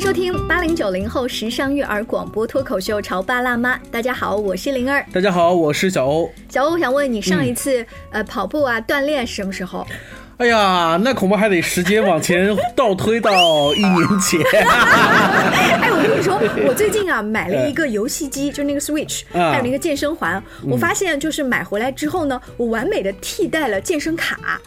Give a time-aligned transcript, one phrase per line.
[0.00, 3.76] 迎收听八零九零后时尚育儿广播脱口秀《潮爸辣妈》。
[3.90, 5.04] 大家好，我是灵儿。
[5.12, 6.32] 大家好，我是小欧。
[6.48, 9.86] 小欧，我想问你，上一次、呃跑步啊锻炼什么时候？
[10.38, 14.40] 哎呀，那恐怕还得时间往前倒推到一年前。
[14.56, 20.42] 哎，我跟你说，我最近啊买了一个游戏机， 就那个 Switch，啊还有那个健身环。
[20.66, 24.58] 我发现就是买回来之后呢，我完美的替代了健身卡，啊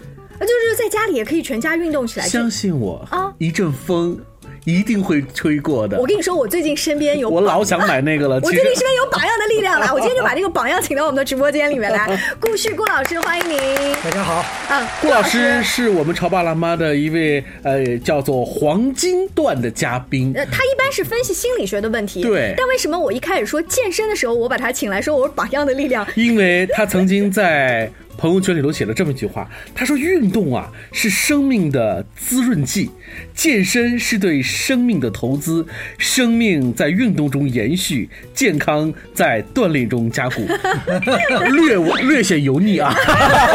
[0.41, 2.25] 就是在家里也可以全家运动起来。
[2.27, 4.20] 就相信我啊一阵风
[4.65, 6.05] 一定会吹过的我。
[6.05, 8.35] 跟你说，我最近身边有我老想买那个了。
[8.35, 12.07] 我最近身边有榜样的力量了， 我今天就把这个榜样请到我们的直播间里面来。
[12.39, 13.57] 顾旭顾老师，欢迎您。
[14.03, 20.31] 大家好，啊，顾老师是我们潮爸辣妈的一位呃叫做黄金段的嘉宾。
[20.36, 26.05] 呃，他一般是分析心理学的问题，对但为什么我一开始说健身的时候，我把他请来说我是榜样的力量？
[26.15, 27.91] 因为他曾经在
[28.23, 32.89] 朋友圈里头写了这么一句话，他说：“运动啊是生命的滋润剂，
[33.36, 35.67] 健身是对生命的投资，
[35.98, 40.48] 生命在运动中延续，健康在锻炼中加固。
[41.52, 42.95] ”略略显油腻啊，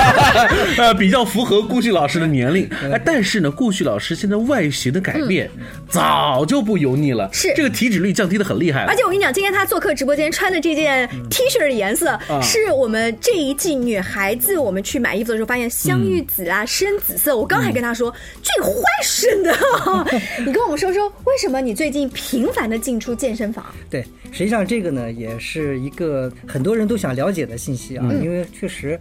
[0.77, 2.69] 呃，比较符合顾旭老师的年龄。
[2.93, 5.48] 哎，但是呢，顾旭老师现在外形的改变
[5.89, 8.95] 早就不油腻了，是这个体脂率降低的很厉害而。
[8.95, 17.37] 且我跟你讲，今天他做客直播间穿的这件 T 恤的颜色，是我们这一季女孩子我们去买衣服的时候发现香芋紫啊、深紫色。
[17.37, 19.53] 我刚还跟他说，这个坏生的。
[20.45, 23.65] 你跟我们说说，为什么你最近频繁的进出健身房？
[23.91, 28.98] 对，实际上这个呢，也是一个很多人都想了解的信息啊，因为确实，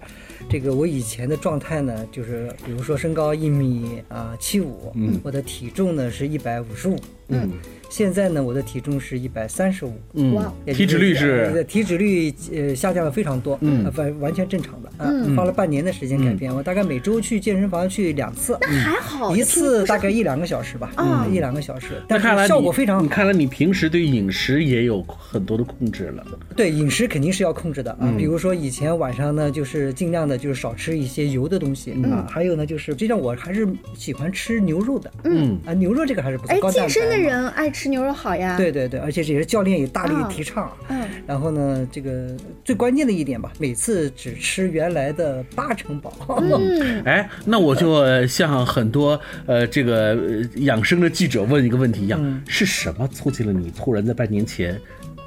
[0.49, 6.97] 这个我以前的状态呢，就是比如说身高一米啊七五，嗯，我的体重呢是一百五十五，
[7.29, 7.51] 嗯，
[7.89, 21.25] 现在呢我的体重是一百三十五，嗯哇，体脂率是呃体脂率呃下降了非常多，嗯，完完全正常的，嗯，花了半年的时间改变，我大概每周去健身房去两次，那还好，一次大概一两个小时吧，啊。
[21.27, 23.07] 嗯，一两个小时，但那看来效果非常好。
[23.07, 26.25] 看来你平时对饮食也有很多的控制了。
[26.55, 28.17] 对饮食肯定是要控制的啊，嗯。
[28.17, 32.11] 比如说以前晚上呢，就是尽量的就是少吃一些油的东西嗯。
[32.11, 35.59] 啊，还有呢就是，实际上我还是喜欢吃牛肉的，嗯。
[35.65, 37.17] 啊，牛肉这个还是不错，哎，高蛋白健身的。
[37.17, 38.57] 人爱吃牛肉好呀。
[38.57, 40.71] 对对对，而且这也是教练也大力啊提倡。
[40.89, 46.13] 嗯然后呢，这个最关键的一点吧，每次只吃原来的八成饱。
[46.41, 54.79] 嗯， 哎，那我就呃像很多呃这个呃养生的记者问一个问题一样，嗯是什么促进了你突然在半年前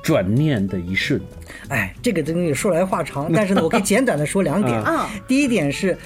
[0.03, 1.21] 转念的一瞬？
[1.69, 4.75] 哎，这个东西说来话长，但是呢，我可以简短的说两点。
[4.83, 5.97] 啊第一点是。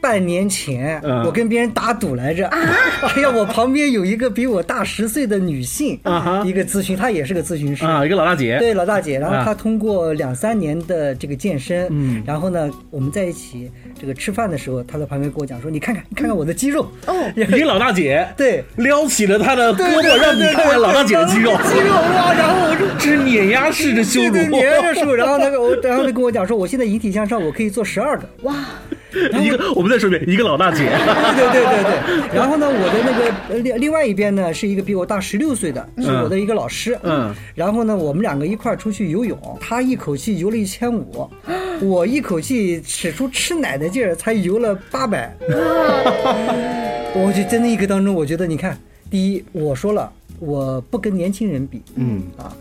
[0.00, 1.24] 半年前，嗯。
[1.24, 2.46] 我跟别人打赌来着。
[2.50, 7.84] 哎呀，我旁边有一个比我大十岁的女性，啊一个咨询，她也是个咨询师。
[7.84, 9.44] 啊，一个老大姐，对老大姐，然后啊。
[9.44, 12.22] 她通过两三年的这个健身，嗯。
[12.26, 22.32] 然后呢，我们在一起这个吃饭的时候，他在旁边跟我讲说：“你看看，你看看我的肌肉。”哦， 一个老大姐，对，撩起了她的胳膊，让你看看老大姐的肌肉，肌肉哇！
[22.32, 24.46] 然后我说这是碾压式的羞辱对。
[24.46, 28.28] 对粘着数，然后那个我，然后他跟我讲说，我现在引体向上，我可以做十二个。
[28.42, 28.54] 哇，
[29.12, 30.84] 一个，我们再说一遍，一个老大姐，
[31.36, 32.36] 对对对对对。
[32.38, 36.98] 然后呢，我的那个呃另另外一边呢，是一个比我大十六岁的，是我的一个老师。
[37.02, 37.34] 嗯。
[37.54, 41.28] 然后呢，我们两个一块儿出去游泳，他一口气游了一千五，
[41.80, 45.34] 我一口气使出吃奶的劲儿，才游了八百。
[47.14, 48.78] 我就在那一刻当中，我觉得你看，
[49.10, 52.54] 第一，我说了，我不跟年轻人比，嗯啊。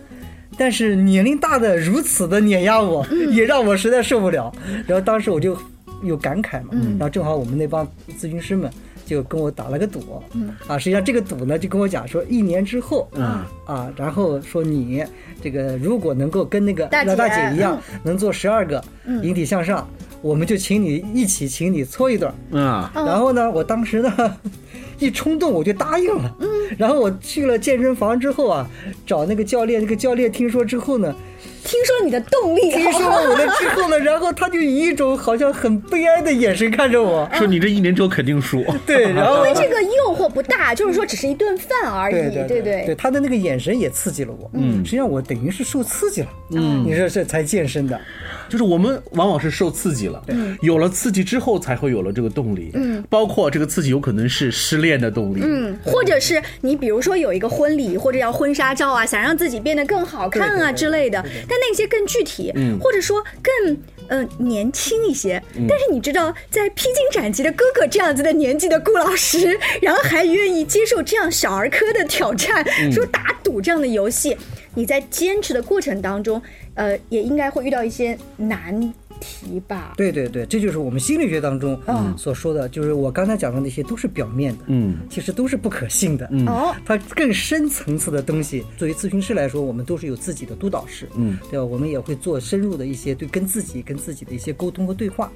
[0.57, 4.51] 但是年龄大的如此的碾压我，也让我实在受不了。
[4.87, 5.57] 然后当时我就
[6.03, 7.87] 有感慨嘛，然后正好我们那帮
[8.19, 8.69] 咨询师们
[9.09, 10.21] 就跟我打了个赌，
[10.67, 13.43] 啊，实际上这个赌呢就跟我讲说，一年之后，嗯。
[13.65, 15.03] 啊，然后说你
[15.41, 18.83] 这个如果能够跟那个老大姐一样，能做十二个
[19.23, 19.87] 引体向上，
[20.21, 22.31] 我们就请你一起请你搓一顿。
[22.51, 23.05] 啊，嗯。
[23.05, 24.37] 然后呢，我当时呢
[24.99, 26.35] 一冲动我就答应了。
[26.39, 26.47] 嗯，
[26.77, 28.69] 然后我去了健身房之后啊，
[29.07, 31.15] 找那个教练，那个教练听说之后呢，
[31.63, 37.29] 听说你的动力，听说了我的之后呢，然后他就以一种好像很悲哀的眼神看着我。
[37.33, 38.63] 说你这一年之后肯定输。
[38.85, 44.49] 对， 然后因为这个诱惑不大，就是说只是一顿饭而已，对对对对，他的那个眼神也刺激了我。
[44.53, 46.27] 嗯，实际上我等于是受刺激了。
[46.51, 47.99] 嗯，你说这才健身的。
[48.49, 50.21] 就是我们往往是受刺激了，
[50.61, 62.51] 有了刺激之后才会有了这个动力，嗯，包括这个刺激有可能是失恋的动力，嗯，或者是你比如说有一个婚礼或者要婚纱照啊，想让自己变得更好看啊之类的，但那些更具体，
[62.81, 63.77] 或者说更。
[64.09, 74.35] 呃，年轻一些，但是你知道，在披荆斩棘的哥哥这样子的年纪的顾老师， 然后还愿意接受这样小儿科的挑战，说打赌这样的游戏，
[74.75, 76.41] 你在坚持的过程当中，
[76.75, 79.93] 呃，也应该会遇到一些难题吧？
[79.97, 86.29] 对对对，这就是我们心理学当中嗯所说的，就是我刚才讲的那些都是表面的，嗯其实都是不可信的。
[86.47, 91.65] 哦，它更深层次的东西，作为咨询师来说，我们都是有自己的督导师，嗯，对吧？
[91.65, 95.31] 我们也会做深入的一些对跟自己、跟自己的一些沟通和对话。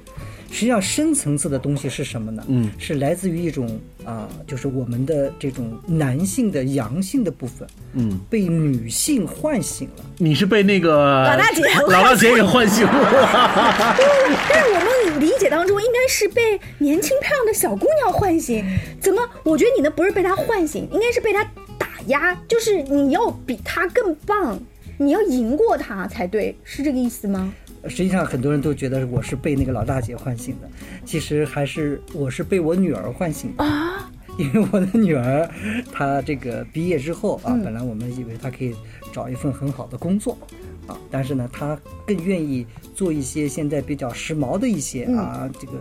[0.50, 2.44] 实际上，深层次的东西是什么呢？
[2.48, 10.04] 嗯，是来自于一种啊、就是我们的这种男性的阳性的部分嗯，被女性唤醒了。
[10.18, 13.73] 你是被那个老大姐 老大姐给唤醒了。
[13.78, 18.64] 但是我们理解当中应该是被年轻漂亮的小姑娘唤醒，
[19.00, 19.22] 怎么？
[19.42, 21.44] 我觉得你呢不是被她唤醒，应该是被她
[21.78, 24.58] 打压，就是你要比她更棒，
[24.98, 27.52] 你要赢过她才对，是这个意思吗？
[27.86, 30.68] 实际上，很多人都觉得我是被那个老大姐唤醒的，
[31.04, 33.64] 其实还是我是被我女儿唤醒的。
[33.64, 35.48] 啊，因为我的女儿，
[35.92, 38.74] 她这个毕业之后啊，本来我们以为她可以
[39.12, 40.38] 找一份很好的工作，
[40.86, 45.72] 啊，但是呢，他更愿意做一些现在比较时髦的一些啊，这个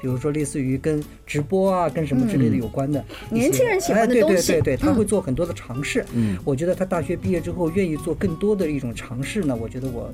[0.00, 4.52] 比如说类似于跟直播啊、跟什么之类的有关的年轻人喜欢的哎、东西。
[4.52, 4.94] 对对对对，她嗯。
[4.94, 6.04] 会做很多的尝试。
[6.14, 10.10] 嗯，我觉得他大学毕业之后愿意做更多的一种尝试呢，我觉得我。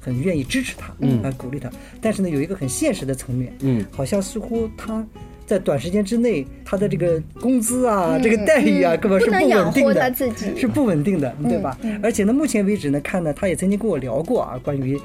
[0.00, 5.02] 很愿意支持他，嗯，来鼓励他，但是呢，有一个很现实的层面，嗯，好像似乎她
[5.46, 10.56] 在短时间之内，他的这个工资啊，这个待遇啊，根本是嗯不稳定的，自己。
[10.56, 11.78] 是不稳定的，对吧？
[12.02, 15.00] 而且呢，目前为止呢，看呢，他也曾经跟我聊过啊，关于。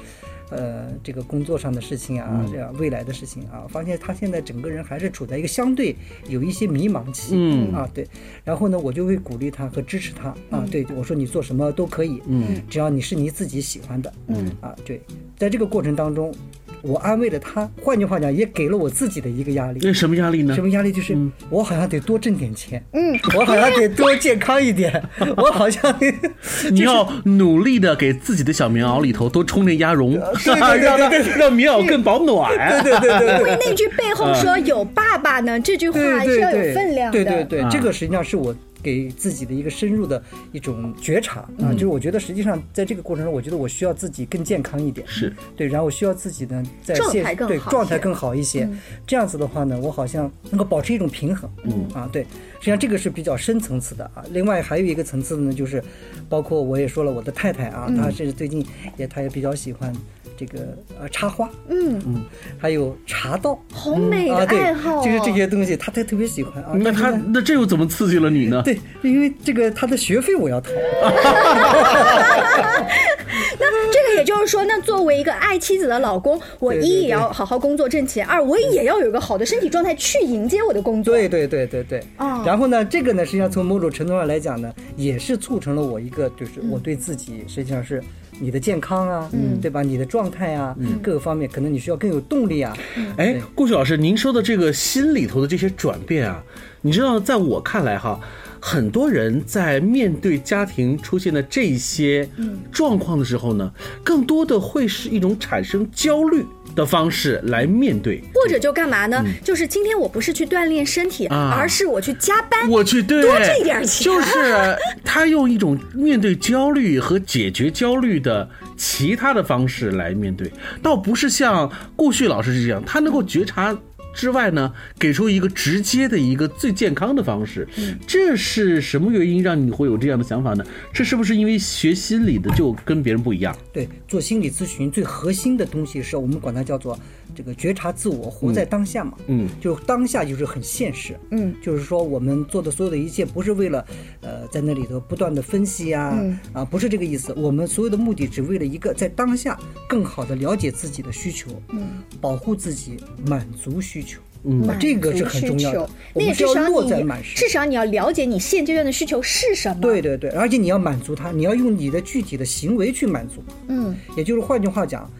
[0.52, 5.94] 呃，这个工作上的事情啊，这样未来的事情啊，发现他现在整个人还是处在一个相对
[6.26, 7.72] 有一些迷茫期，嗯。
[7.72, 8.04] 啊，对。
[8.42, 14.50] 然后呢，我就会鼓励他和支持他啊，对我说你做什么都可以，嗯，只要你是你自己喜欢的，嗯。
[14.60, 15.00] 啊，对，
[15.38, 16.34] 在这个过程当中，
[16.82, 19.80] 我安慰了他，换句话讲，也给了我自己的一个压力。
[19.82, 20.62] 那什么压力呢什？
[20.62, 20.90] 么压力？
[20.92, 21.16] 就是
[21.48, 25.02] 我好像得多挣点钱，嗯，我好像得多健康一点，
[25.36, 26.12] 我好像得
[26.70, 32.50] 你要努力的给自己的小棉袄里头多充点鸭绒，对对对 让让棉袄更保暖。
[32.82, 37.24] 对对对因为那句背后说有爸爸呢，这句话对对是要有，分量的。
[37.24, 40.22] 对对对啊，这个实际上是我给自己的一个深入的
[40.52, 41.68] 一种觉察嗯。
[41.68, 45.32] 啊，就是我觉得实际上在这个过程中，我觉得我需要自己更健康一点，是。
[45.56, 48.68] 对，然后我需要自己呢在状现对态更好状态更好一些，
[49.06, 51.86] 这样子的话呢，我好像能够保持一种平衡，嗯。
[51.94, 52.26] 啊，对，
[52.60, 54.22] 实际上这个是比较深层次的啊。
[54.30, 55.82] 另外还有一个层次呢，就是
[56.28, 58.64] 包括我也说了，我的太太啊，她是最近
[58.96, 59.92] 也她也比较喜欢。
[60.36, 60.60] 这个
[60.98, 62.24] 呃插花，嗯，嗯，
[62.56, 66.72] 还有茶道，好美的啊，对爱好、哦，就是这些东西，她特特别喜欢啊。
[66.76, 68.62] 那他但是呢那这又怎么刺激了你呢？
[68.64, 70.70] 对，因为这个她的学费我要掏，
[73.60, 81.14] 那这个也就是说，那作为一个爱妻子的老公，我一也要好好工作挣钱，二我也要有一个好的身体状态去迎接我的工作。
[81.14, 82.02] 对对对对对。
[82.16, 88.02] 哦然后呢，这个呢，实际上从某种程度上来讲呢，也是促成了我一个，就是我对自己实际上是
[88.40, 89.82] 你的健康啊，嗯，对吧？
[89.82, 92.74] 你的状态啊，嗯各个方面，可能你需要更有动力啊。
[93.18, 96.42] 哎，顾旭老师，您说的这个心里头的这些转变啊，
[96.80, 98.18] 你知道，在我看来哈，
[98.60, 102.28] 很多人在面对家庭出现的这些
[102.70, 103.72] 状况的时候呢，
[104.04, 108.22] 更多的会是一种产生焦虑的方式来面对。
[108.34, 109.24] 或者就干嘛呢？
[109.42, 112.68] 就是今天我不是去锻炼身体，啊而是我去加班。
[112.68, 120.52] 我去，对，多挣一点钱就是他用一种面对焦虑和解决焦虑的其他的方式来面对，
[120.82, 123.76] 倒不是像顾旭老师这样，他能够觉察。
[124.12, 127.66] 之外呢，给出一个直接的一个最健康的方式，
[128.06, 130.64] 这是什么原因让你会有这样的想法呢？
[130.92, 133.56] 这是不是因为学心理的就跟别人不一样？
[133.72, 136.98] 对，做心理咨询最核心的东西是我们管它叫做
[137.34, 139.14] 这个觉察自我，活在当下嘛。
[139.26, 141.18] 嗯，就是当下就是很现实。
[141.30, 143.84] 嗯，就是说我们做的所有的一切不是为了
[144.20, 147.32] 呃在那里头不断的分析啊、嗯啊，不是这个意思。
[147.36, 149.58] 我们所有的目的只为了一个在当下
[149.88, 152.96] 更好的了解自己的需求，嗯，保护自己，
[153.26, 154.20] 满足需求。
[154.42, 157.36] 嗯，啊，这个是很重要的那至少你在满身。
[157.36, 159.82] 至少你要了解你现阶段的需求是什么。
[159.82, 163.44] 对对对，而且你要满足它，你要用你的具体的行为去满足。
[163.68, 165.10] 嗯，也就是换句话讲，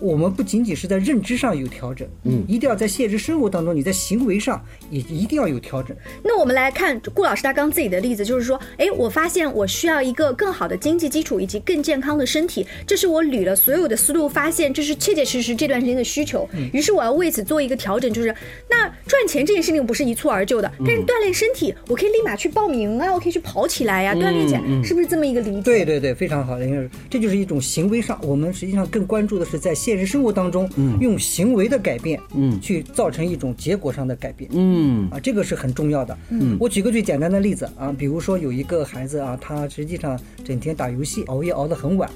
[0.00, 5.96] 我们不仅仅是在认知上有调整，嗯，一定要在现实生活当中，你在行为上也一定要有调整。
[6.24, 16.48] 那我们来看顾老师他刚自己的例子，就是说，哎，我发现我需要一个更好的经济基础以及更健康的身体，这是我捋了所有的思路，发现这是切切实实这段时间的需求。
[16.72, 18.34] 于是我要为此做一个调整，就是
[18.68, 25.62] 那赚钱这件事情不是一蹴而就的，但是锻炼身体，我可以立马去报名啊，我可以去跑起来呀、锻炼起来，是不是这么一个理解？
[25.62, 30.70] 对对对，非常好的，因为这就是一种行为上，我们实际上更关注的是在现现实生活当中，
[31.00, 34.48] 用行为的改变，嗯去造成一种结果上的改变。
[34.54, 36.16] 嗯啊，这个是很重要的。
[36.28, 42.08] 嗯，我举个最简单的例子啊，比如说有一个孩子啊，他实际上整天打游戏，熬夜熬得很晚，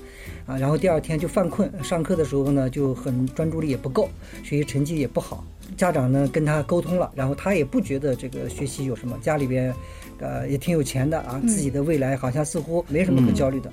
[0.47, 4.09] 啊，然后第二天就犯困，上课的时候呢就很专注力也不够，
[4.45, 5.45] 学习成绩也不好。
[5.77, 9.75] 家长呢跟他沟通了，然后他也不觉得这个学习有什么，家里边，
[10.21, 13.69] 呃也挺有钱的啊，自己的未来好像似乎没什么可焦虑的。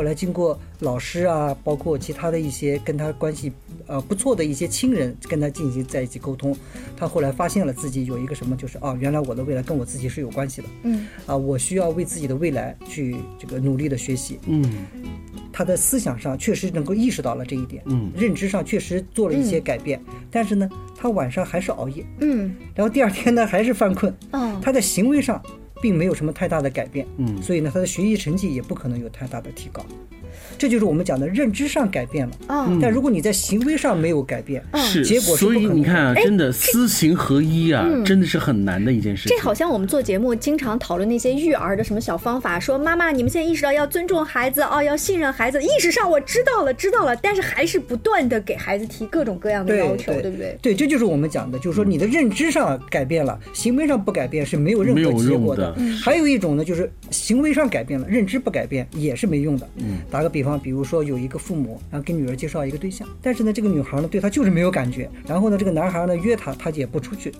[0.00, 3.52] 后来经过老师啊，包括其他的一些跟他关系
[3.86, 6.56] 呃不错的一些亲人跟他进行在一起沟通，
[6.96, 11.06] 他后来发现了自己有一个什么，就是哦，原来我的未来跟我自己是有关系的，嗯。
[11.26, 14.40] 啊，我需要为自己的未来去这个努力的学习。
[14.46, 14.64] 嗯。
[15.52, 18.10] 他的思想上确实能够意识到了这一点，嗯。
[18.16, 20.66] 认知上确实做了一些改变，但是呢，
[20.96, 22.56] 他晚上还是熬夜，嗯。
[22.74, 25.42] 然后第二天呢还是犯困，哦他的行为上
[25.80, 27.42] 并没有什么太大的改变，嗯。
[27.42, 29.84] 所以呢，他的学习成绩也不可能有太大的提高。
[30.56, 39.36] 这就是我们讲的认知上改变了，啊但如果你在行为上没有改变，是，结果是所以不可能你看啊，哎真的思行合一啊，真的是很难的一件事情。
[39.36, 50.58] 这好像我们做节目经常讨论那些育儿的什么小方法，说妈妈，你们现在意识到要尊重孩子哦，要信任孩子，意识上我知道了，知道了，但是还是不断的给孩子提各种各样的要求，对对不对？
[50.60, 59.68] 对，这就是我们讲的，就是说你的认知上改变了，行为上不改变是没有任何结果用的还有一种呢，就是行为上改变了，认知不改变也是没用的。
[59.76, 67.32] 嗯，打个比方，比如说有一个父母，然后给女儿介绍一个对象，但是呢，这个女孩呢对他就是没有感觉，然后呢，这个男孩呢约她，她也不出去。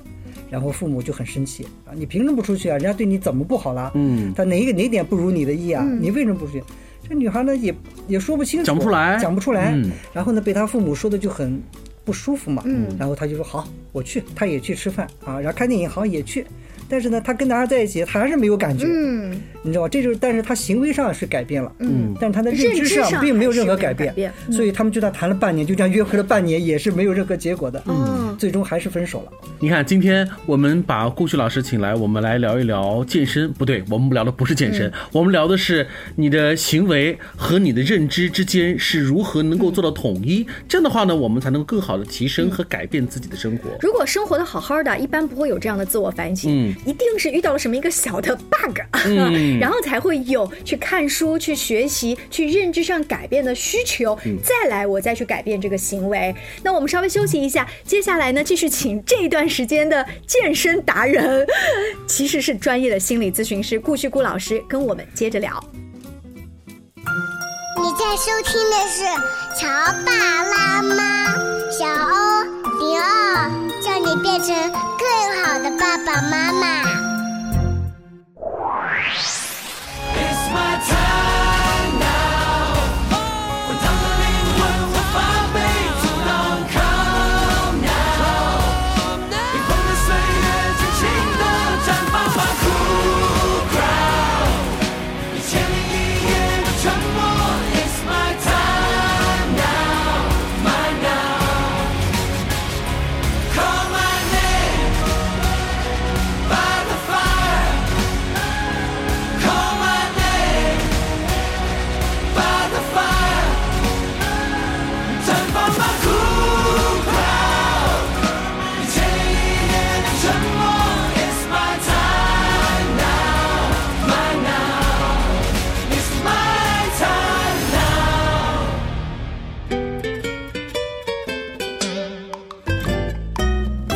[0.51, 1.95] 然后父母就很生气啊！
[1.95, 2.73] 你凭什么不出去啊？
[2.73, 3.93] 人家对你怎么不好了？
[3.95, 5.87] 嗯他哪一个哪点不如你的意啊？
[6.01, 6.63] 你为什么不出去？
[7.09, 7.73] 这女孩呢也
[8.09, 9.71] 也说不清楚，讲不出来讲不出来。
[9.73, 11.63] 嗯然后呢，被他父母说的就很
[12.05, 12.65] 不舒服嘛。
[12.67, 16.45] 嗯然后他就说好，我去，他也去吃饭啊，然后看电影好像也去，
[16.91, 19.31] 但是呢，他跟男孩在一起，他还是没有感觉，嗯，
[19.63, 19.89] 你知道吧？
[19.89, 22.15] 这就是，但是他行为上是改变了，嗯。
[22.21, 24.33] 但是他的认知上并没有任何改变，改变。
[24.49, 24.53] 嗯。
[24.53, 29.33] 所以他们就算谈了半年，就这样约会了半年，也是没有任何结果的，嗯最终还是分手了。
[29.61, 33.53] 你看，今天我们把顾旭老师请来，我们来聊一聊健身。
[33.53, 40.47] 不对，我们聊的不是健身，我们聊的是你的行为和你的认知之间是如何能够做到统一。
[40.69, 43.71] 这样的话呢，我们才能够更好的提升和改变自己的生活。
[43.81, 56.35] 如果生活的好好的，一般不会有这样的自我反省，嗯一定是遇到了什么一个小的 bug，、嗯 然后才会有去看书、去学习、去认知上改变的需求，嗯再来我再去改变这个行为。
[56.63, 61.47] 那我们稍微休息一下，接下来呢，继续请这一段时间的健身达人，
[62.07, 65.63] 其实是专业的心理咨询师顾旭顾老师，跟我们接着聊。
[67.83, 69.05] 你在收听的是
[69.59, 69.67] 《乔
[70.05, 70.13] 爸
[70.45, 71.35] 拉妈》，
[71.79, 73.51] 小欧零二，
[73.83, 74.57] 叫你变成
[74.97, 75.05] 更
[75.45, 76.65] 好的爸爸妈妈。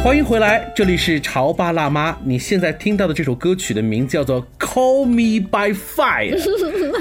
[0.04, 2.14] 欢迎回来，这里是潮爸辣妈。
[2.26, 6.38] 你现在听到的这首歌曲的名字叫做《Call Me by Fire》，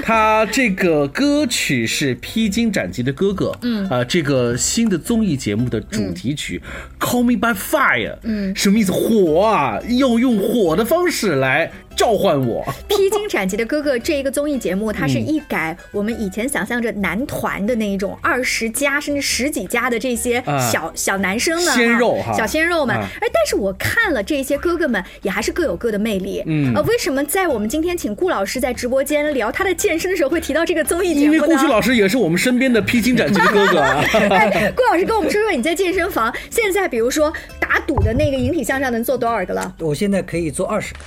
[0.02, 6.62] 它这个歌曲是《披荆斩棘的哥哥》，嗯，啊、这个新的综艺节目的主题曲
[7.06, 8.90] 《Call Me by Fire》，嗯，什么意思？
[8.90, 12.64] 火啊，要用火的方式来召唤我。
[12.88, 22.96] 披荆斩棘的哥哥这一个综艺节目，它是一改我们以前想象着男团的那一种二十加甚至十几加的这些啊小、小男生们鲜肉哈小鲜肉们。
[22.96, 26.42] 啊但是我看了这些哥哥们，也还是各有各的魅力。
[26.46, 31.46] 嗯呃，为什么在我们今天请顾老师在直播间聊他的健身的时候会提到这个综艺节目因为？
[31.46, 34.02] 顾旭老师也是我们身边的披荆斩棘的哥哥啊。
[34.32, 39.74] 哎，顾老师跟我们说说你在健身房现在，比如说打赌的那个引体向上能做多少个了？
[39.80, 41.00] 我现在可以做二十个，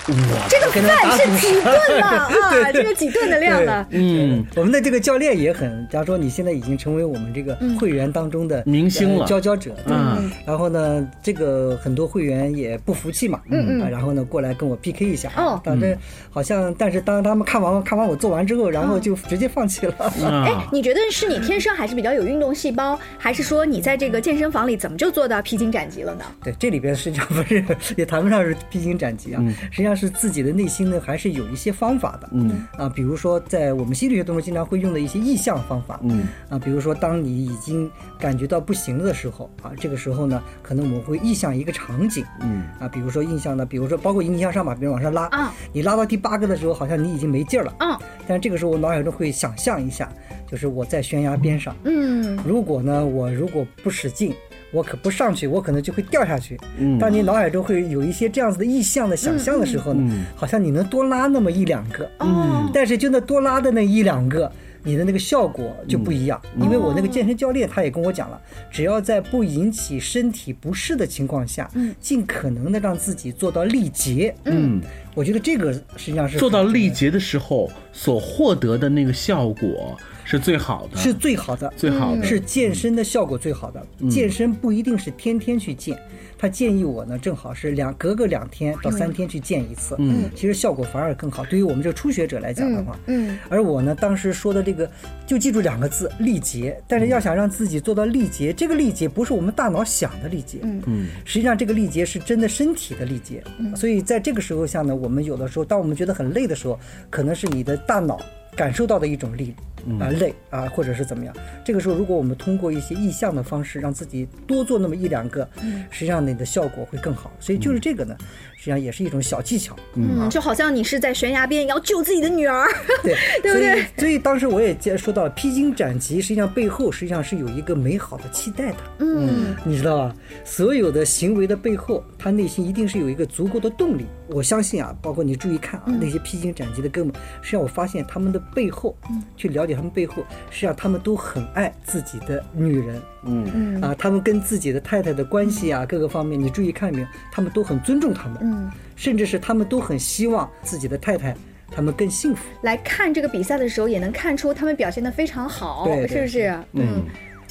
[0.48, 1.62] 这个可能打主饭是几食。
[1.68, 2.72] 吨了啊？
[2.72, 3.88] 这个几顿的量了。
[3.92, 15.96] 嗯，我们的这个教练也很，假如说你现在已经成为我们这个会员当中的明星了呃佼佼者，对嗯然后呢，这个很多会员也不服气嘛，嗯嗯，然后呢过来跟我 PK 一下，哦反正
[16.30, 19.94] 好像，但是当他们看完看完我做完之后，然后就直接放弃了。
[20.24, 26.26] 哎啊，，你觉得是你天生还是比较有运动细胞，还是说你在这个健身房里怎么就做到披荆斩棘了呢？
[26.44, 27.64] 对，这里边实际上不是
[27.96, 32.66] 也谈不上是披荆斩棘啊，实际上是自己的内心呢还是有一些方法的，嗯。
[32.78, 36.28] 啊，比如说在我们心理学当中经常会用的一些意向方法，嗯。
[36.50, 42.64] 啊，比如说当你已经感觉到不行了的时候啊，这个时候呢，可能我们会意向一个场景，嗯。
[42.80, 45.54] 啊，比如说印象呢，比如说包括引体向上吧，比如往上拉，啊。
[45.74, 47.98] 你拉到第八个的时候，好像你已经没劲儿了，嗯
[48.28, 50.12] 但这个时候我脑海中会想象一下，
[50.50, 52.38] 就是我在悬崖边上，嗯。
[52.46, 54.34] 如果呢，我如果不使劲，
[54.78, 56.56] 我可不上去，我可能就会掉下去。
[56.78, 64.52] 嗯当你脑海中会有一些这样子的意象的想象的时候呢，嗯好像你能多拉那么一两个，嗯但是就那多拉的那一两个。
[64.84, 68.40] 你的那个效果就不一样，嗯因为我那个健身教练他也跟我讲了，
[68.72, 71.70] 只要在不引起身体不适的情况下，
[72.00, 74.34] 尽可能的让自己做到力竭。
[74.46, 74.80] 嗯，
[75.14, 79.98] 我觉得这个实际上是做到力竭的时候所获得的那个效果
[80.30, 83.82] 是最好的，是最好的，最好的，是健身的效果最好的。
[84.10, 85.98] 健身不一定是天天去健，
[86.38, 89.96] 他建议我呢，正好是两隔个两天到三天去健一次。
[90.00, 91.46] 嗯，其实效果反而更好。
[91.46, 94.92] 对于我们这个初学者来讲的话，嗯而我呢，当时说的这个，
[95.26, 96.78] 就记住两个字：力竭。
[96.90, 103.42] 但是要想让自己做到力竭，这个力竭不是我们大脑想的力竭，嗯嗯实际上这个力竭是真的身体的力竭。
[103.78, 106.78] 所以在这个时候下呢，我们有的时候，当我们觉得很累的时候，
[107.10, 108.20] 可能是你的大脑
[108.58, 109.56] 感受到的一种力。
[110.00, 111.34] 啊，累啊，或者是怎么样？
[111.63, 115.48] 这个时候，如果我们通过一些意向的方式，让自己多做那么一两个，
[115.89, 117.32] 实际上你的效果会更好。
[117.39, 118.15] 所以就是这个呢，
[118.56, 119.75] 实际上也是一种小技巧。
[119.96, 122.67] 嗯，就好像你是在悬崖边要救自己的女儿。
[123.03, 128.77] 对， 对不对所以所以当时我也接说到了，披荆斩棘，实际上背后实际上是有一个美好的期待的。
[129.00, 130.15] 嗯你知道吧？
[130.44, 134.06] 所有的行为的背后，他内心一定是有一个足够的动力。
[134.29, 143.02] 我相信啊，包括你注意看啊，嗯那些披荆斩棘的哥们，实际上我发现他们的背后，嗯去了解他们背后，实际上他们都很爱自己的女人。
[143.24, 147.08] 嗯嗯啊，他们跟自己的太太的关系啊，各个方面，你注意看没有？
[147.32, 151.36] 他们都很尊重他们，嗯，甚至是他们都很希望自己的太太
[151.70, 152.44] 他们更幸福。
[152.64, 156.60] 来看这个比赛的时候，也能看出他们表现的非常好，对对是不是？
[156.74, 157.06] 嗯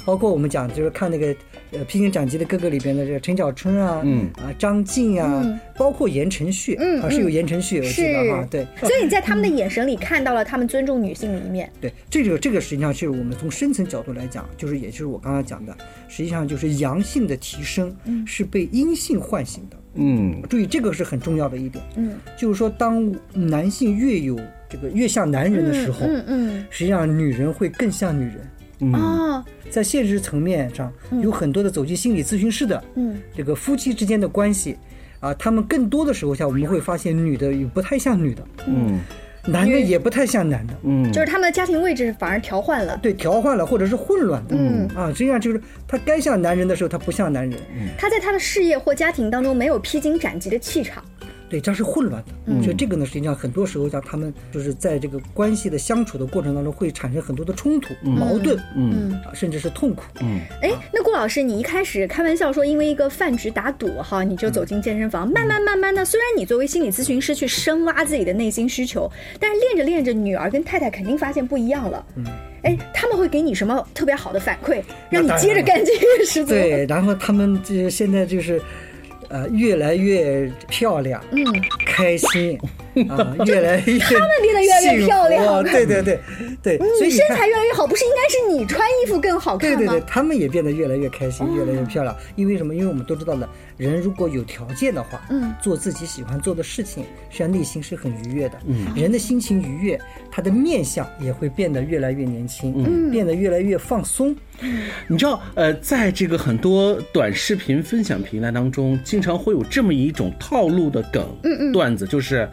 [0.05, 1.35] 包括我们讲，就是看那个
[1.73, 8.67] 呃《披荆斩棘的哥哥》里边的这个陈小春啊，嗯啊张晋啊，嗯包括言承旭，嗯啊是有言承旭，我记得是哈，对。
[8.81, 11.71] 所以你在他们的眼神里看到了他们尊重女性的一面。
[11.81, 15.77] 对，这个这个实际上是我们从深层角度来讲，就是也就是我刚刚讲的，
[16.09, 17.95] 实际上就是阳性的提升
[18.27, 19.77] 是被阴性唤醒的。
[19.99, 24.39] 嗯注意，这个是很重要的一点，嗯就是说，当男性越有
[24.69, 28.37] 这个越像男人的时候，嗯嗯实际上女人会更像女人。
[28.81, 28.93] 嗯。
[28.95, 33.17] 哦在现实层面上，有很多的走进心理咨询室的，嗯。
[33.37, 34.77] 这个夫妻之间的关系，
[35.21, 39.01] 啊，他们更多的时候下，我们会发现女的也不太像女的，嗯。
[39.49, 42.99] 男的也不太像男的，嗯，就是他们的家庭位置反而调换了。
[43.01, 44.89] 对，调换了或者是混乱的，嗯。
[44.97, 47.61] 啊，实际上就是他该像男人的时候，他不像男人，
[47.97, 51.05] 他在他的事业或家庭当中没有披荆斩棘的气场。
[51.49, 52.63] 对，这样是混乱的。
[52.63, 60.03] 所以这个呢，实际上很多时候像他们就是在这个关系的相处的过程当中，会产生很多的冲突、矛盾，嗯啊，甚至是痛苦。
[60.21, 72.05] 嗯哎，那顾老师，你一开始开玩笑说，因为一个饭局打赌哈，你就走进健身房，慢慢慢慢的，虽然你作为心理咨询师去深挖自己的内心需求，但是练着练着，女儿跟太太肯定发现不一样了。
[72.17, 72.25] 嗯，
[72.63, 76.51] 哎，他们会给你什么特别好的反馈，让你接着干这个十足？
[76.51, 78.61] 对，然后他们这现在就是，
[79.29, 81.45] 呃，越来越漂亮，嗯，
[81.85, 82.59] 开心
[83.09, 86.19] 啊，越来越 他们变得越来越漂亮对对对
[86.63, 89.77] 对，所以你身材越来越好，不是应该是你穿衣服更好看吗？
[89.79, 92.17] 对对对，他们也变得越来越开心，越来越漂亮。
[92.35, 92.75] 因为什么？
[92.75, 98.59] 因为我们都知道了，人如果有条件的话，嗯，做自己喜欢做的事情，实际上内心是很愉悦的。
[98.67, 104.35] 嗯，人的心情愉悦，他的面相也会变得越来越年轻，嗯，变得越来越放松。
[105.07, 112.49] 你知道，呃，在这个很多短视频分享平台当中，经常会有这么一种套路的梗、嗯嗯段子，就是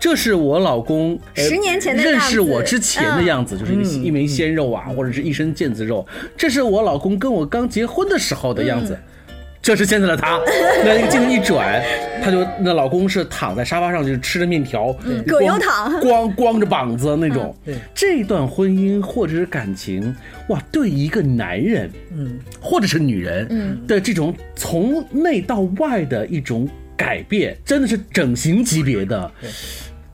[0.00, 6.06] 这是我老公呃十年前的认识我之前的样子，就是一个一枚鲜肉啊，或者是一身腱子肉。
[6.36, 8.98] 这是我老公跟我刚结婚的时候的样子。
[9.60, 10.40] 这是现在的他，
[10.84, 11.82] 那 那个镜头一转，
[12.22, 15.98] 他就那老公是躺在沙发上，就是吃着面条，葛优光躺。
[16.00, 17.54] 光光着膀子那种。
[17.66, 17.74] 对。
[17.92, 20.14] 这段婚姻或者是感情，
[20.46, 29.30] 哇，对一个男人，嗯，或者是女人的这种从内到外的一种改变，真的是整形级别的。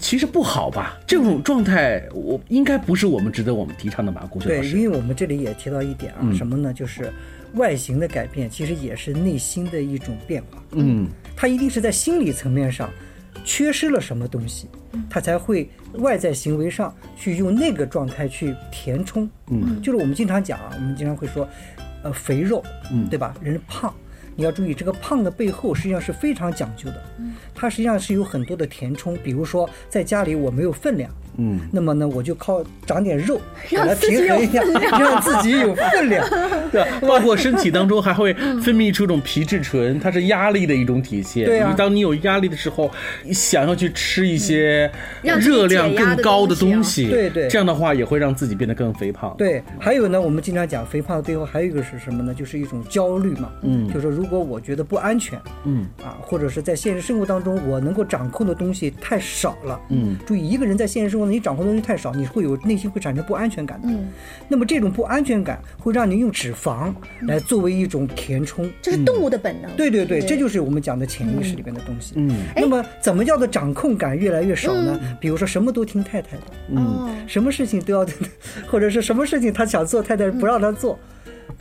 [0.04, 0.98] 其实不好吧？
[1.06, 4.28] 这种状态，我应该不是我们值得我们提倡的吧？
[4.30, 6.74] 郭轩老对，因为我们这里也提到一点啊，嗯什么呢？
[6.74, 7.10] 就是
[7.54, 10.62] 外形的改变，其实也是内心的一种变化。
[10.72, 12.90] 嗯他一定是在心理层面上
[13.46, 14.68] 缺失了什么东西，
[15.08, 19.26] 他才会外在行为上去用那个状态去填充。
[19.48, 21.48] 嗯，就是我们经常讲啊，我们经常会说，
[22.02, 22.62] 呃，肥肉，
[22.92, 23.34] 嗯对吧？
[23.40, 23.92] 人胖。
[24.36, 27.02] 你要注意，这个胖的背后实际上是非常讲究的，
[27.54, 29.16] 它实际上是有很多的填充。
[29.18, 34.62] 比如说，在家里我没有分量，嗯，那么呢，我就靠长点肉 让把它平衡一下，
[34.98, 36.26] 让自己有分量。
[36.70, 41.44] 对，包括身体当中还会分泌出一种皮质醇，它是压力的一种体现。
[41.44, 42.90] 对啊你当你有压力的时候，
[43.32, 44.90] 想要去吃一些
[45.22, 52.34] 热量更高的东西啊东西，对对这样的话也会让自己变得更肥胖。，对，还有呢，我们经常讲肥胖的背后还有一个是什么呢？
[52.34, 53.50] 就是一种焦虑嘛。
[53.62, 59.80] 嗯就是说如果我觉得不安全嗯啊，或者是在现实生活当中我能够掌控的东西太少了。
[59.90, 63.88] 嗯，注意，一个人在现实生活中你掌控的东西太少，你会有内心会产生不安全感的。
[63.88, 64.08] 嗯，
[64.48, 68.70] 那么这种不安全感会让你用脂肪来作为一种填充。
[68.82, 69.70] 这是动物的本能。
[69.76, 72.14] 对对对，这就是我们讲的潜意识里边的东西。
[72.16, 74.98] 嗯那么怎么叫做掌控感越来越少呢？
[75.20, 78.06] 比如说什么都听太太的，嗯，什么事情都要，
[78.68, 80.98] 或者是什么事情他想做，太太不让他做，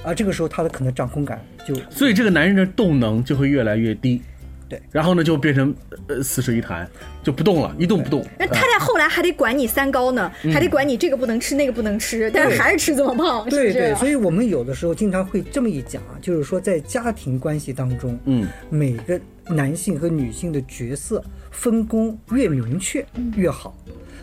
[0.03, 4.21] 啊，这个时候他的可能掌控感就所以这个男人的动能就会越来越低。
[4.69, 4.81] 对。
[4.91, 5.73] 然后呢，就变成
[6.07, 6.89] 呃死水一潭，
[7.23, 8.25] 就不动了，一动不动。
[8.37, 13.73] 那太太后来还得管你三高呢，还得管你这个不能吃，那个不能吃，但是还是吃这么胖，是不是？
[13.73, 23.75] 对对，所以我们有的时候经常会这么一讲啊，就是说在家庭关系当中，嗯，每个男性和女性的角色分工越明确越好。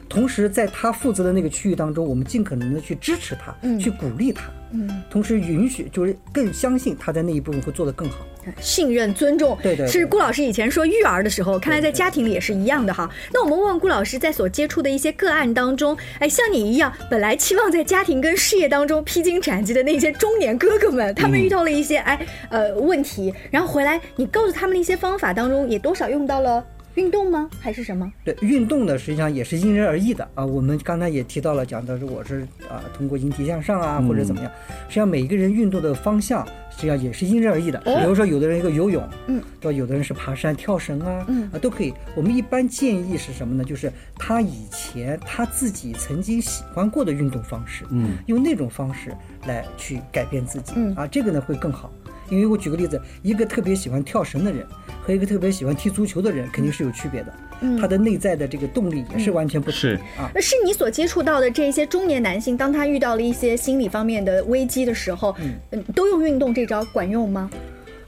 [0.09, 8.18] 同时，在他负责的那个区域当中，我们尽可能的去支持他，去鼓励他，嗯，同时允许，就是更相信他在那一部分会做得更好。
[8.59, 9.87] 信任、尊重，对对对。
[9.87, 13.09] 是顾老师以前说育儿的时候，看来在家庭里也是一样的哈。
[13.33, 26.64] 那我们问问顾老师，在所接触的一些个案当中，哎，像你一样，本来期望在家庭跟事业当中披荆斩棘的那些中年哥哥们，他们遇到了一些哎呃问题，然后回来你告诉他们的一些方法当中，也多少用到了
[26.96, 27.48] 运动吗？
[27.61, 28.11] 还是什么？
[28.24, 30.44] 对运动呢，实际上也是因人而异的啊。
[30.44, 34.50] 我们刚才也提到了，讲的是我是啊通过引体向上啊，或者怎么样。
[34.88, 37.79] 实际上每一个人运动的方向，实际上也是因人而异的。
[37.81, 39.79] 比如说，有的人一个游泳，嗯，对吧？
[39.79, 41.94] 有的人是爬山、跳绳啊，嗯啊都可以。
[42.16, 43.64] 我们一般建议是什么呢？
[43.64, 49.14] 就是他以前他自己曾经喜欢过的运动方式，嗯，用那种方式
[49.46, 51.90] 来去改变自己，嗯啊，这个呢会更好。
[52.31, 54.64] 因为我举个例子，一个特别喜欢跳绳的人
[55.03, 60.31] 和一个特别喜欢踢足球的人肯定是有区别的，嗯他的内在的这个动力也是完全不同是啊。
[60.35, 65.35] 那是你所接触到的这些中年男性，当他遇到了一些心理方面的危机的时候，
[65.73, 67.51] 嗯，都用运动这招管用吗？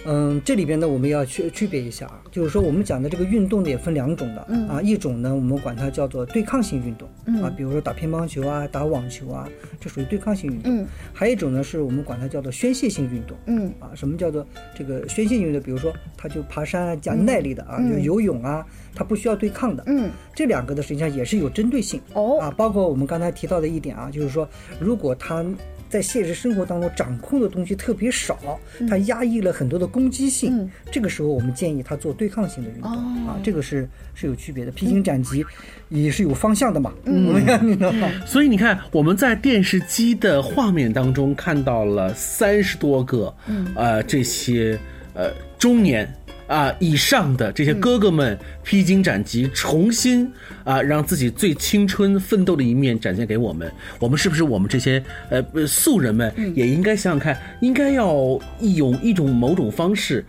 [0.04, 4.68] 嗯，这里边呢，我们要区区别一下啊，就是说我们讲的这个运动呢也分两种的，嗯。
[4.68, 7.42] 啊，一种呢我们管它叫做对抗性运动，嗯。
[7.42, 9.48] 啊，比如说打乒乓球啊、打网球啊，
[9.80, 10.76] 这属于对抗性运动。
[10.80, 10.86] 嗯。
[11.12, 13.72] 还有一种呢是我们管它叫做宣泄性运动，嗯。
[13.78, 14.44] 啊，什么叫做
[14.76, 15.62] 这个宣泄性运动？
[15.62, 22.00] 比如说他就爬山啊，讲耐力的啊，就游泳啊，他不需要对抗的，嗯，这两个呢实际上也是有针对性。
[22.14, 22.40] 哦。
[22.40, 24.48] 啊，包括我们刚才提到的一点啊，就是说，
[24.80, 25.44] 如果他
[25.92, 32.96] 在现实生活当中掌控的东西特别少，他压抑了很多的攻击性，嗯这个时候我们建议他做对抗性的运动、哦
[33.28, 34.70] 啊，这个是是有区别的。
[34.72, 35.44] 披荆斩棘
[35.90, 38.10] 也是有方向的嘛，嗯 你知道吗？
[38.24, 43.34] 所以你看，我们在电视机的画面当中看到了三十多个，
[43.74, 44.78] 呃，这些
[45.12, 46.10] 呃中年
[46.52, 50.30] 啊、以上的这些哥哥们披荆斩棘，重新
[50.64, 53.72] 啊、让自己最青春奋斗的一面展现给我们。
[53.98, 60.22] 我们是不是我们这些呃呃素人们也应该想想看，应该要用一种某种方式。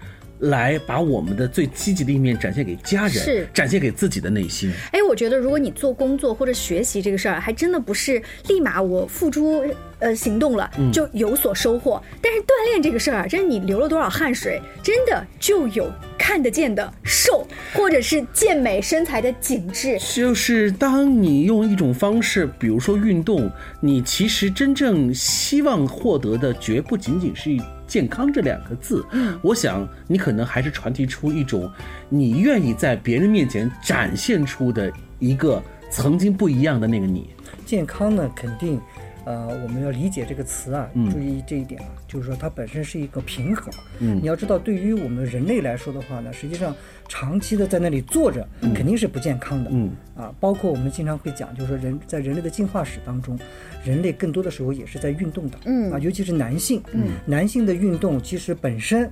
[0.44, 4.72] 来把我们的最积极的一面展现给家人，是展现给自己的内心。
[4.92, 9.64] 哎，我觉得如果你做工作或者学习这个事儿，还真的不是立马我付诸
[10.00, 12.02] 呃行动了就有所收获。
[12.22, 19.98] 但是锻炼这个事儿啊，真是你流了多少汗水，真的就有看得见的瘦，或者是健美身材的紧致。
[20.14, 27.50] 就是当你用一种方式，比如说运动，你其实真正希望获得的，绝不仅仅是
[27.94, 29.06] 健康这两个字。
[29.12, 31.72] 嗯，我想你可能还是传递出一种
[32.10, 37.30] 你愿意在别人面前展现出的一个曾经不一样的那个你。
[37.68, 38.82] 健康呢，肯定，
[39.26, 43.74] 呃，我们要理解这个词啊，嗯注意这一点啊，就是说它本身是一个平衡。
[44.00, 46.76] 嗯你要知道，对于我们人类来说的话呢，实际上
[47.08, 49.70] 长期的在那里坐着，肯定是不健康的。
[49.74, 53.40] 嗯啊，包括我们经常会讲，就是说人在人类的进化史当中，
[53.84, 55.58] 人类更多的时候也是在运动的。
[55.66, 59.10] 嗯啊，尤其是男性，嗯，男性的运动其实本身。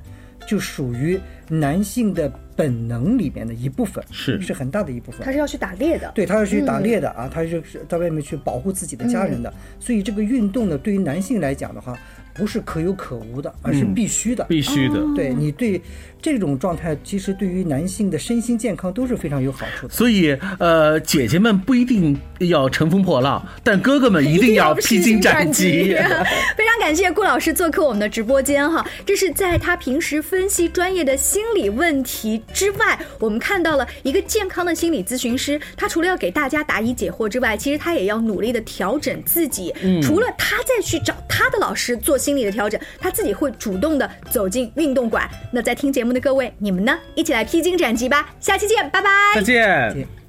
[0.48, 5.22] 就属于男性的本能里面的一部分，是是很大的一部分。
[5.24, 6.12] 他是要去打猎的。
[6.14, 11.98] 对，他要去打猎的啊，他就是在外面去保护自己的家人的，所以这个运动呢，对于男性来讲的话，
[12.34, 14.44] 不是可有可无的，而是必须的。
[14.46, 15.00] 必须的。
[15.16, 15.82] 对你对
[16.22, 19.94] 这种状态，其实对于男性的身心健康都是非常有好处的。
[19.94, 25.94] 所以，呃，姐姐们不一定要乘风破浪，但哥哥们 一定要披荆斩棘。
[26.56, 39.74] 非常感谢顾老师做客我们的直播间哈，这是在他平时分析专业的心理问题之外，我们看到了一个健康的心理咨询师，他除了要给大家答疑解惑之外，其实他也要努力的调整自己。
[40.02, 45.28] 除了他再去找他的老师做心理的调整，他自己会主动的走进运动馆。
[45.52, 46.98] 那在听节目的各位，你们呢？
[47.16, 48.30] 一起来披荆斩棘吧！
[48.40, 49.10] 下期见，拜拜。
[49.34, 50.21] 再见。